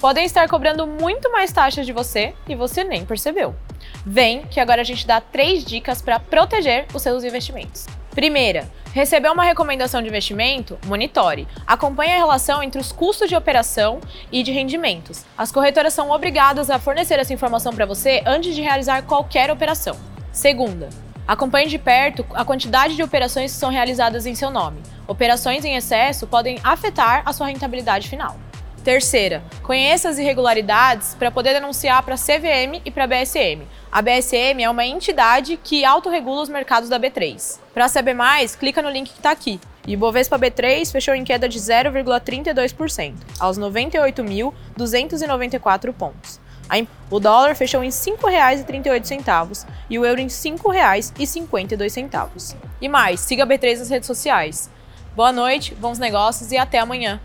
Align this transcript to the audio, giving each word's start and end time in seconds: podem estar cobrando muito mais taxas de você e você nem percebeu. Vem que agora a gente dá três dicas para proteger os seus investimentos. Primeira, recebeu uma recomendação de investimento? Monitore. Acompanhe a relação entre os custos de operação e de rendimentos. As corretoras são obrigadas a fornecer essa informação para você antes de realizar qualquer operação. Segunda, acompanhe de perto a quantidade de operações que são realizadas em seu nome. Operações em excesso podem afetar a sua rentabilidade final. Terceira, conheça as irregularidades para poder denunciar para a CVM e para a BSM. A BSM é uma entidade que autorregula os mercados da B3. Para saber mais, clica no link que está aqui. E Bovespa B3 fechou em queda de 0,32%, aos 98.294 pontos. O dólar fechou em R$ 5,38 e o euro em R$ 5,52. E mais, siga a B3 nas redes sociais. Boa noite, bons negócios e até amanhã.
podem 0.00 0.24
estar 0.24 0.48
cobrando 0.48 0.86
muito 0.86 1.30
mais 1.30 1.52
taxas 1.52 1.84
de 1.84 1.92
você 1.92 2.34
e 2.48 2.54
você 2.54 2.82
nem 2.82 3.04
percebeu. 3.04 3.54
Vem 4.04 4.46
que 4.46 4.58
agora 4.58 4.80
a 4.80 4.84
gente 4.84 5.06
dá 5.06 5.20
três 5.20 5.62
dicas 5.62 6.00
para 6.00 6.18
proteger 6.18 6.86
os 6.94 7.02
seus 7.02 7.22
investimentos. 7.22 7.86
Primeira, 8.12 8.68
recebeu 8.92 9.32
uma 9.32 9.44
recomendação 9.44 10.02
de 10.02 10.08
investimento? 10.08 10.78
Monitore. 10.86 11.46
Acompanhe 11.66 12.12
a 12.12 12.16
relação 12.16 12.62
entre 12.62 12.80
os 12.80 12.90
custos 12.90 13.28
de 13.28 13.36
operação 13.36 14.00
e 14.32 14.42
de 14.42 14.50
rendimentos. 14.50 15.24
As 15.36 15.52
corretoras 15.52 15.92
são 15.92 16.10
obrigadas 16.10 16.70
a 16.70 16.78
fornecer 16.78 17.18
essa 17.20 17.34
informação 17.34 17.72
para 17.72 17.86
você 17.86 18.22
antes 18.26 18.54
de 18.54 18.62
realizar 18.62 19.02
qualquer 19.02 19.50
operação. 19.50 19.96
Segunda, 20.32 20.88
acompanhe 21.28 21.68
de 21.68 21.78
perto 21.78 22.26
a 22.34 22.44
quantidade 22.44 22.96
de 22.96 23.02
operações 23.02 23.52
que 23.52 23.58
são 23.58 23.70
realizadas 23.70 24.26
em 24.26 24.34
seu 24.34 24.50
nome. 24.50 24.82
Operações 25.06 25.64
em 25.64 25.76
excesso 25.76 26.26
podem 26.26 26.58
afetar 26.64 27.22
a 27.24 27.32
sua 27.32 27.46
rentabilidade 27.46 28.08
final. 28.08 28.36
Terceira, 28.82 29.42
conheça 29.62 30.08
as 30.08 30.16
irregularidades 30.16 31.14
para 31.14 31.30
poder 31.30 31.52
denunciar 31.52 32.02
para 32.02 32.14
a 32.14 32.18
CVM 32.18 32.80
e 32.82 32.90
para 32.90 33.04
a 33.04 33.06
BSM. 33.06 33.60
A 33.92 34.00
BSM 34.00 34.62
é 34.62 34.70
uma 34.70 34.86
entidade 34.86 35.58
que 35.62 35.84
autorregula 35.84 36.40
os 36.42 36.48
mercados 36.48 36.88
da 36.88 36.98
B3. 36.98 37.58
Para 37.74 37.88
saber 37.88 38.14
mais, 38.14 38.56
clica 38.56 38.80
no 38.80 38.88
link 38.88 39.10
que 39.10 39.18
está 39.18 39.32
aqui. 39.32 39.60
E 39.86 39.94
Bovespa 39.96 40.38
B3 40.38 40.90
fechou 40.90 41.14
em 41.14 41.24
queda 41.24 41.46
de 41.46 41.58
0,32%, 41.58 43.16
aos 43.38 43.58
98.294 43.58 45.92
pontos. 45.92 46.40
O 47.10 47.20
dólar 47.20 47.54
fechou 47.56 47.82
em 47.82 47.88
R$ 47.88 47.92
5,38 47.92 49.66
e 49.90 49.98
o 49.98 50.06
euro 50.06 50.20
em 50.20 50.24
R$ 50.24 50.30
5,52. 50.30 52.56
E 52.80 52.88
mais, 52.88 53.20
siga 53.20 53.42
a 53.42 53.46
B3 53.46 53.80
nas 53.80 53.90
redes 53.90 54.06
sociais. 54.06 54.70
Boa 55.14 55.32
noite, 55.32 55.74
bons 55.74 55.98
negócios 55.98 56.50
e 56.52 56.56
até 56.56 56.78
amanhã. 56.78 57.20